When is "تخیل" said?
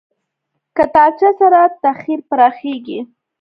1.83-2.21